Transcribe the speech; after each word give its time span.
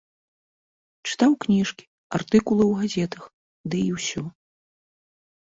Чытаў 1.09 1.31
кніжкі, 1.43 1.85
артыкулы 2.19 2.63
ў 2.71 2.79
газетах, 2.79 3.23
дый 3.75 3.85
усё. 3.97 4.23